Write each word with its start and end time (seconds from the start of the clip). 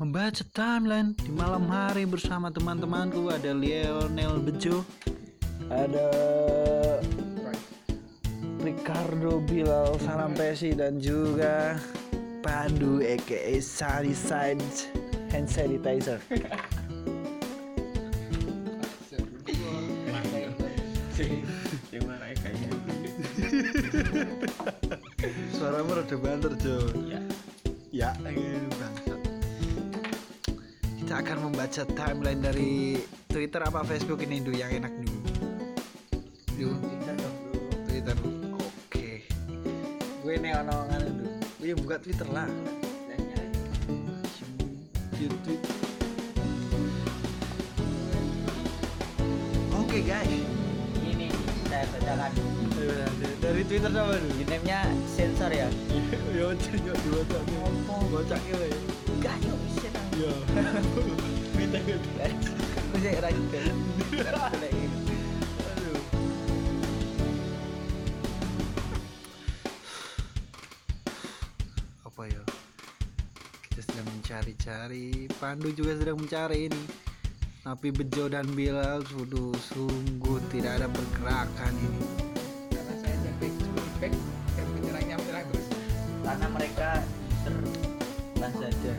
membaca 0.00 0.40
timeline 0.56 1.12
di 1.20 1.28
malam 1.28 1.68
hari 1.68 2.08
bersama 2.08 2.48
teman-temanku 2.48 3.28
ada 3.28 3.52
Lionel 3.52 4.40
Bejo, 4.40 4.80
ada 5.68 6.08
Ricardo 8.64 9.44
Bilal 9.44 10.00
Sarampesi 10.00 10.72
dan 10.72 10.96
juga 11.04 11.76
Pandu 12.40 13.04
aka 13.04 13.60
Sunny 13.60 14.16
Side 14.16 14.88
Hand 15.36 15.52
Sanitizer. 15.52 16.16
yang 21.92 22.06
mana 22.08 22.32
kayaknya 22.40 22.72
Suaramu 25.52 25.92
rada 25.92 26.16
banter 26.16 26.52
Jo. 26.56 26.88
ya 27.04 27.20
Ya, 27.92 28.14
bangsat. 28.22 29.19
Kita 31.10 31.26
akan 31.26 31.50
membaca 31.50 31.82
timeline 31.90 32.38
dari 32.38 32.94
Twitter 33.26 33.58
apa 33.58 33.82
Facebook 33.82 34.22
ini 34.22 34.46
Du 34.46 34.54
yang 34.54 34.70
enak 34.70 34.94
dulu. 34.94 35.18
Du, 36.54 36.70
Twitter. 37.90 38.14
Oke. 38.54 39.26
Gue 40.22 40.38
nih 40.38 40.54
ono 40.54 40.86
nganu 40.86 41.10
Du. 41.10 41.26
Gue 41.58 41.74
buka 41.82 41.98
Twitter 41.98 42.30
lah. 42.30 42.46
YouTube. 45.18 45.58
Oke 49.82 49.98
guys. 50.06 50.30
ini 51.10 51.26
saya 51.66 51.90
bacakan 51.90 52.30
Dari 53.42 53.62
Twitter 53.66 53.90
apa 53.90 54.14
Du? 54.14 54.30
username-nya 54.30 54.80
sensor 55.10 55.50
ya 55.50 55.66
Ya, 56.30 56.54
dua 56.54 57.20
tak. 57.26 57.42
Bocah 58.14 58.38
ya. 58.46 58.78
enggak 59.10 59.36
yuk 59.42 59.58
bisa 59.66 59.89
Ya. 60.20 60.28
Gitu. 60.28 61.80
Aduh. 65.64 66.00
Apa 72.04 72.22
ya? 72.28 72.42
Kita 73.64 73.80
sedang 73.80 74.08
mencari-cari. 74.12 75.24
Pandu 75.40 75.72
juga 75.72 75.96
sedang 75.96 76.20
mencari 76.20 76.68
ini. 76.68 76.84
Tapi 77.64 77.88
Bejo 77.88 78.28
dan 78.28 78.44
Bilal 78.52 79.00
sudah 79.08 79.56
sungguh 79.72 80.36
tidak 80.52 80.84
ada 80.84 80.88
pergerakan 80.92 81.72
ini. 81.80 82.19
Saja. 88.48 88.92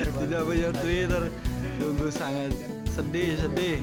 Tidak 0.00 0.42
punya 0.42 0.74
Twitter. 0.82 1.30
Sungguh 1.78 2.10
sangat 2.10 2.50
sedih, 2.90 3.38
sedih. 3.38 3.78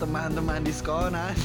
Teman-teman 0.00 0.64
diskonan. 0.67 1.36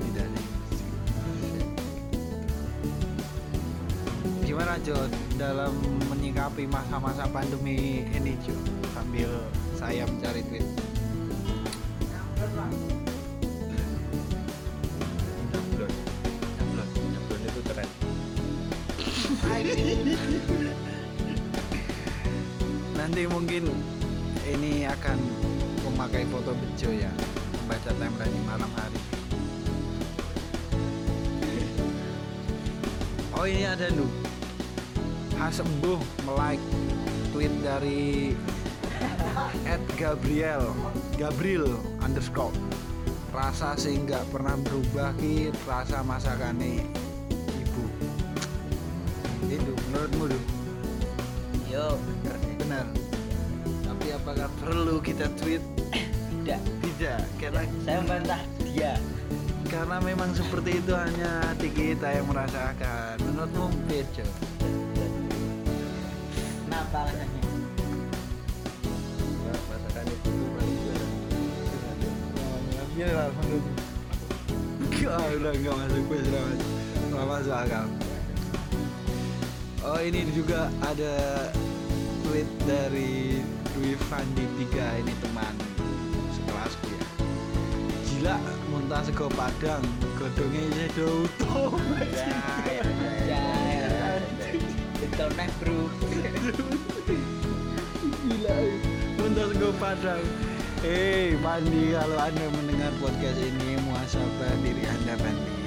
Tidak 0.00 0.26
yang 0.32 0.46
Gimana 4.48 4.80
Jo 4.80 4.96
dalam 5.36 5.76
menyikapi 6.38 6.70
masa-masa 6.70 7.26
pandemi 7.34 8.06
ini 8.14 8.38
Jo 8.46 8.54
sambil 8.94 9.26
saya 9.74 10.06
mencari 10.06 10.38
tweet 10.46 10.62
nyablon 15.50 15.90
nyablon 16.54 16.88
nyablon 16.94 17.40
itu 17.42 17.60
keren 17.66 17.90
nanti 22.94 23.22
mungkin 23.26 23.74
ini 24.46 24.86
akan 24.86 25.18
memakai 25.90 26.22
foto 26.30 26.54
bejo 26.54 26.94
ya 26.94 27.10
membaca 27.58 27.90
timeline 27.98 28.30
di 28.30 28.42
malam 28.46 28.70
hari. 28.78 29.00
Oh 33.34 33.42
ini 33.42 33.66
ada 33.66 33.90
lu 33.90 34.27
Hasembuh 35.38 36.02
melike 36.26 36.58
tweet 37.30 37.54
dari 37.62 38.34
Ed 39.62 39.78
Gabriel 39.94 40.74
Gabriel 41.14 41.78
underscore. 42.02 42.50
Rasa 43.30 43.78
sih 43.78 44.02
nggak 44.02 44.34
pernah 44.34 44.58
berubah 44.58 45.14
ki. 45.22 45.54
Rasa 45.62 46.02
masakannya 46.02 46.82
ibu. 47.54 47.84
Itu 49.46 49.72
menurutmu 49.88 50.24
tuh 50.26 50.42
yo. 51.70 51.94
Bener 52.02 52.34
deh. 52.42 52.54
benar. 52.66 52.86
Tapi 53.86 54.06
apakah 54.18 54.50
perlu 54.58 54.98
kita 54.98 55.30
tweet? 55.38 55.62
Tidak. 55.94 56.60
Tidak 56.82 57.20
karena 57.38 57.62
saya 57.86 57.98
membantah 58.02 58.42
dia. 58.66 58.98
Karena 59.70 60.02
memang 60.02 60.34
seperti 60.34 60.82
itu 60.82 60.98
hanya 60.98 61.46
hati 61.46 61.70
kita 61.70 62.10
yang 62.10 62.26
merasakan. 62.26 63.22
Menurutmu 63.22 63.70
bejo 63.86 64.26
alasannya 66.94 67.42
nah, 69.44 69.60
masakan 69.68 70.04
itu 70.08 70.30
paling 70.56 70.76
juara 70.82 71.06
ya 72.98 73.08
lah 73.14 73.28
menurut 73.38 73.88
udah 75.38 75.52
nggak 75.54 75.76
masuk 75.76 76.02
gue 76.10 76.18
sudah 76.26 76.42
masuk. 76.42 76.68
Nggak 77.08 77.26
masuk 77.30 77.54
akal. 77.54 77.86
Oh 79.86 80.00
ini 80.02 80.20
juga 80.34 80.68
ada 80.84 81.14
tweet 82.26 82.48
dari 82.66 83.40
Dwi 83.72 83.94
Fandi 84.10 84.44
tiga 84.58 84.86
ini 84.98 85.14
teman 85.22 85.54
sekelasku 86.34 86.86
ya. 86.90 87.04
Gila 88.10 88.36
muntah 88.68 89.02
sego 89.06 89.30
padang 89.32 89.84
godongnya 90.18 90.90
isi 90.90 91.02
utuh 91.06 91.72
ya 92.10 92.28
ya 92.66 92.84
ya 93.30 93.57
neh 95.26 95.50
bro. 95.58 95.90
Gila 98.22 98.54
Muntah 99.18 99.46
sego 99.50 99.70
padang. 99.82 100.22
Hei 100.78 101.34
Pandi 101.42 101.90
kalau 101.90 102.18
anda 102.22 102.46
mendengar 102.54 102.94
podcast 103.02 103.42
ini 103.42 103.82
Muasabah 103.82 104.54
diri 104.62 104.86
anda 104.86 105.18
Pandi 105.18 105.58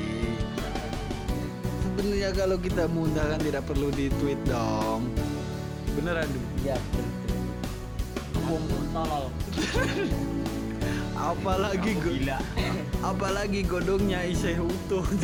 Sebenarnya 1.83 2.31
kalau 2.31 2.55
kita 2.55 2.87
muntah 2.87 3.27
kan 3.27 3.43
tidak 3.43 3.67
perlu 3.67 3.91
di 3.91 4.07
tweet 4.23 4.39
dong. 4.47 5.11
Beneran 5.99 6.31
ya 6.63 6.79
betul 6.95 7.11
kamu 8.51 8.79
tolol. 8.91 9.25
Apalagi 11.15 11.91
go- 11.99 12.03
gila. 12.07 12.39
apalagi 13.11 13.61
godongnya 13.67 14.23
isih 14.27 14.63
utuh. 14.63 15.03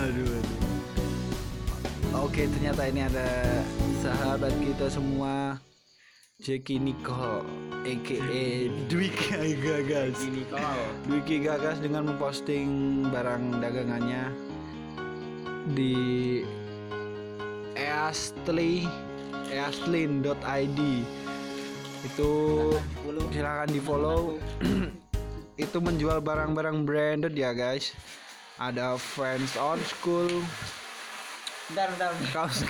Aduh 0.00 0.24
aduh 0.24 0.69
oke 2.16 2.42
ternyata 2.58 2.82
ini 2.90 3.06
ada 3.06 3.28
sahabat 4.02 4.50
kita 4.58 4.86
semua. 4.90 5.58
Jackie 6.40 6.80
Nicole 6.80 7.44
aka 7.84 8.40
Dwiki 8.88 9.60
Gagas. 9.60 10.24
Dwiki 11.04 11.36
Gagas 11.44 11.84
dengan 11.84 12.08
memposting 12.08 13.04
barang 13.12 13.60
dagangannya 13.60 14.32
di 15.76 16.40
eastly 17.76 18.88
eastlin.id 19.52 20.80
itu 22.00 22.32
silahkan 23.28 23.68
di 23.68 23.80
follow 23.84 24.40
itu 25.60 25.76
menjual 25.76 26.24
barang-barang 26.24 26.88
branded 26.88 27.36
ya 27.36 27.52
guys. 27.52 27.92
Ada 28.56 28.96
Friends 28.96 29.56
on 29.60 29.80
School 29.84 30.28
bentar 31.70 31.86
bentar 31.94 32.10
kaos 32.34 32.66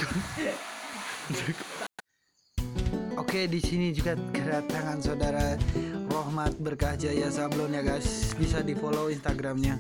Oke 3.16 3.48
di 3.48 3.56
sini 3.64 3.96
juga 3.96 4.12
kedatangan 4.28 5.00
saudara 5.00 5.56
Rohmat 6.12 6.60
Berkah 6.60 7.00
Jaya 7.00 7.32
Sablon 7.32 7.72
ya 7.72 7.80
guys. 7.80 8.34
Bisa 8.34 8.60
di 8.60 8.74
follow 8.74 9.06
Instagramnya. 9.08 9.78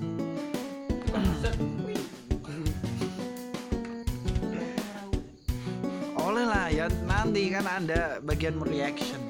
Oleh 6.16 6.46
lah 6.46 6.70
ya 6.70 6.86
nanti 7.04 7.50
kan 7.50 7.66
ada 7.66 8.22
bagian 8.22 8.56
reaction. 8.62 9.20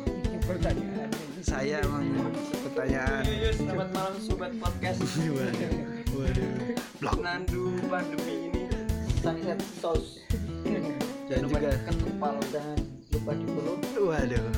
Pertanyaan 0.44 1.10
saya 1.40 1.80
emang 1.82 2.30
pertanyaan. 2.68 3.24
Selamat 3.56 3.88
malam 3.96 4.14
sobat 4.20 4.52
podcast. 4.60 5.00
Waduh 5.02 6.14
waduh. 6.14 6.50
Blok 7.00 7.18
Nandu 7.24 7.80
pandemi 7.88 8.52
ini 8.52 8.59
sunset 9.20 9.60
sauce 9.84 10.24
dan 11.28 11.44
lupa 11.44 11.60
juga. 11.60 11.70
kepala 11.92 12.42
dan 12.50 12.76
lupa 13.12 13.32
di 13.36 13.44
follow 13.52 13.76
waduh. 14.08 14.48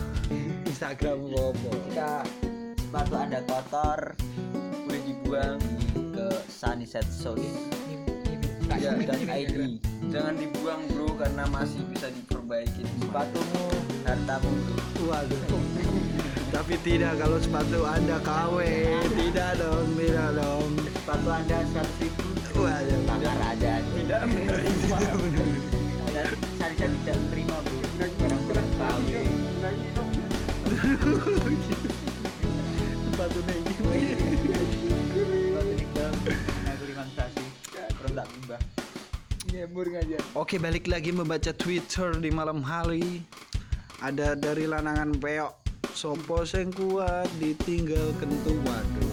Instagram 0.70 1.18
apa? 1.34 1.70
Jika 1.90 2.12
sepatu 2.78 3.14
anda 3.18 3.40
kotor, 3.44 4.00
boleh 4.86 5.02
dibuang 5.02 5.58
ke 6.14 6.26
Sunset 6.46 7.06
Soul 7.10 7.42
Iya, 8.72 8.96
dan 9.04 9.20
ID. 9.28 9.82
Jangan 10.08 10.34
dibuang 10.38 10.80
bro 10.88 11.12
karena 11.20 11.44
masih 11.52 11.84
bisa 11.92 12.08
diperbaiki. 12.08 12.86
Sepatumu, 13.04 13.66
hartamu. 14.08 14.50
Waduh. 15.04 15.42
Tapi 16.52 16.76
tidak 16.84 17.16
kalau 17.20 17.40
sepatu 17.40 17.80
anda 17.84 18.20
KW 18.20 18.56
tidak 19.16 19.50
dong 19.60 19.88
tidak 19.96 20.28
dong. 20.36 20.70
Sepatu 20.94 21.28
anda 21.32 21.58
seratus 21.68 22.01
Nyebur 39.52 39.84
aja. 39.94 40.18
Oke 40.32 40.56
balik 40.56 40.88
lagi 40.88 41.12
membaca 41.12 41.52
Twitter 41.52 42.16
di 42.18 42.32
malam 42.32 42.64
hari. 42.64 43.20
Ada 44.00 44.34
dari 44.34 44.64
lanangan 44.66 45.12
peok. 45.20 45.54
Sopo 45.92 46.42
sing 46.48 46.72
kuat 46.72 47.28
ditinggal 47.36 48.16
kentu 48.16 48.56
Waduh 48.64 49.11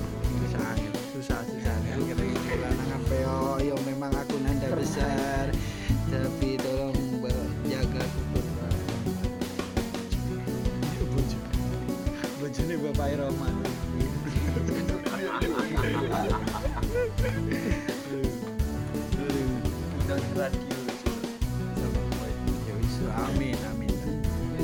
amin 23.14 23.58
amin 23.74 23.90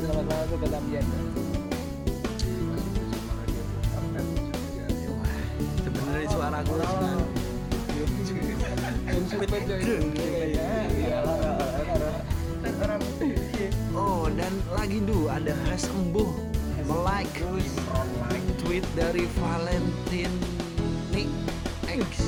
selamat 0.06 0.26
malam 0.30 0.48
sobat 0.54 0.72
ambian. 0.78 1.06
Sebenarnya 5.82 6.28
suara. 6.30 6.60
Iya. 10.96 11.20
Oh 13.98 14.30
dan 14.30 14.54
lagi 14.78 15.02
du 15.02 15.26
ada 15.26 15.58
has 15.72 15.90
embuh 15.90 16.30
like 16.86 17.34
tweet 18.62 18.86
dari 18.94 19.26
Valentine 19.42 20.38
Nick 21.10 21.32
X 21.90 22.25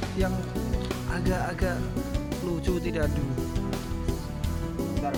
ada 0.00 0.08
tweet 0.08 0.16
yang 0.16 0.34
agak-agak 1.12 1.76
lucu 2.40 2.74
tidak 2.80 3.06
du 3.12 3.24
Bentar, 4.78 5.12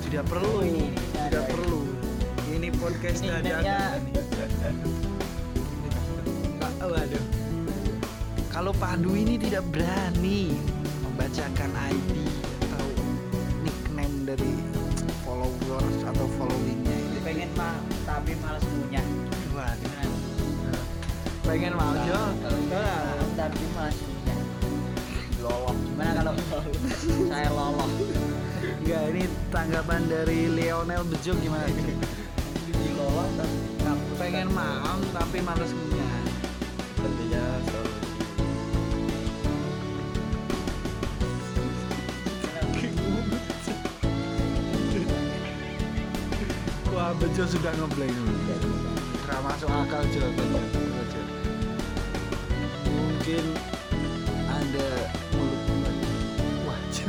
tidak 0.00 0.24
perlu 0.26 0.48
Oh, 0.48 0.62
ini- 0.64 0.90
tidak 0.94 1.42
ada. 1.44 1.52
perlu. 1.52 1.80
Ini 2.48 2.68
podcast 2.74 3.18
Ini 3.20 3.28
dadakan 3.28 3.62
emailnya- 3.62 3.98
Nggak, 6.58 6.72
waduh. 6.80 7.24
Kalau 8.48 8.72
Padu 8.74 9.12
ini 9.14 9.38
tidak 9.38 9.62
berani 9.70 10.50
membacakan 11.04 11.70
ID 11.86 12.10
atau 12.66 12.88
nickname 13.62 14.16
dari 14.24 14.52
followers 15.22 15.98
atau 16.04 16.26
followingnya 16.34 16.96
ini. 16.96 17.18
Pengen 17.22 17.50
mah 17.54 17.78
tapi 18.02 18.34
malas 18.40 18.64
pengen 21.48 21.72
mau 21.80 21.96
ya 22.04 22.20
Nah, 22.68 23.24
tapi 23.32 23.64
malas 23.72 23.96
punya 23.96 24.36
loloh 25.40 25.72
gimana 25.80 26.10
kalau 26.20 26.32
saya 27.32 27.48
loloh 27.48 27.88
enggak 28.84 29.02
ini 29.16 29.22
tanggapan 29.48 30.04
dari 30.12 30.52
Lionel 30.52 31.08
Bejo 31.08 31.32
gimana? 31.40 31.64
Di 32.68 32.88
loloh 32.92 33.28
tapi 33.40 34.12
pengen 34.20 34.52
mau 34.52 35.00
tapi 35.16 35.40
males 35.40 35.72
punya 35.72 36.08
Tentunya 36.98 37.44
selalu. 37.64 37.92
Wah, 46.90 47.14
Bejo 47.16 47.44
sudah 47.46 47.72
ngeblank 47.78 48.18
Gak 49.30 49.40
masuk 49.46 49.70
akal 49.70 50.02
Jo. 50.10 50.26
Mungkin 53.38 53.54
Anda 54.50 54.88
mulut 55.30 55.62
Wah, 56.66 56.80
Bejo 56.90 57.06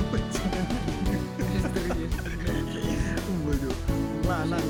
Bejo 3.49 3.71
Lanang. 4.29 4.67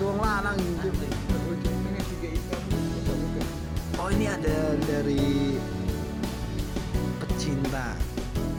Doang 0.00 0.16
lanang 0.16 0.56
gitu. 0.56 0.88
Oh 4.00 4.08
ini 4.08 4.32
ada 4.32 4.80
dari 4.88 5.60
Pecinta 7.20 7.92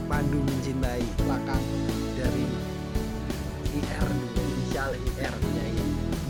Pandu 0.06 0.38
mencintai. 0.38 1.02
Belakang. 1.26 1.64
dari 2.14 2.46
IR 3.74 4.06
inisial 4.38 4.94
IR 4.94 5.34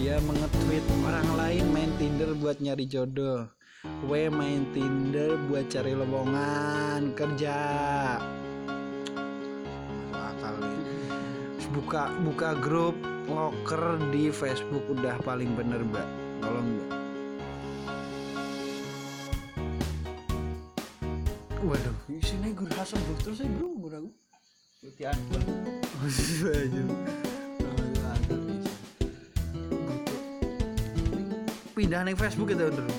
dia 0.01 0.17
mengetweet 0.25 0.87
orang 1.05 1.29
lain 1.37 1.65
main 1.77 1.93
Tinder 2.01 2.33
buat 2.41 2.57
nyari 2.57 2.89
jodoh 2.89 3.60
W 3.81 4.13
main 4.29 4.69
Tinder 4.77 5.41
buat 5.49 5.73
cari 5.73 5.97
lowongan 5.97 7.17
kerja. 7.17 7.57
Akal 10.13 10.55
nih. 10.61 10.81
Buka 11.73 12.13
buka 12.21 12.61
grup 12.61 12.93
loker 13.25 13.97
di 14.13 14.29
Facebook 14.29 14.85
udah 14.93 15.17
paling 15.25 15.57
bener 15.57 15.81
mbak. 15.81 16.05
Tolong 16.45 16.69
mbak. 16.77 16.91
Waduh. 21.65 21.97
Sini 22.21 22.53
gue 22.53 22.69
rasa 22.77 23.01
bro. 23.01 23.17
Terus 23.25 23.41
saya 23.41 23.49
bro 23.49 23.81
gue 23.81 23.91
ragu 23.97 24.11
putihan 24.81 25.13
pindah 31.77 32.01
nih 32.05 32.17
Facebook 32.17 32.53
itu 32.53 32.69
dulu 32.69 32.93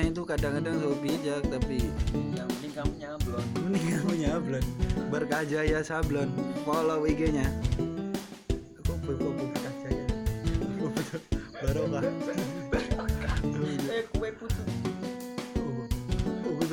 tweetnya 0.00 0.16
itu 0.16 0.24
kadang-kadang 0.24 0.76
so 0.80 0.96
bijak 1.04 1.42
tapi 1.52 1.78
Yang 2.32 2.48
penting 2.56 2.72
kamu 2.72 2.92
nyablon. 3.04 3.44
mending 3.60 3.86
kamu 3.92 4.12
nyablon 4.24 4.64
berkajaya 5.12 5.78
sablon 5.84 6.28
follow 6.64 7.04
IG-nya 7.04 7.44
aku 8.80 8.92
berkopo 9.04 9.44
berkajaya 9.44 10.04
barokah 11.60 12.02
Eh 13.92 14.04
kue 14.16 14.30
putu. 14.32 14.62
oh, 15.60 15.84
oh, 16.48 16.64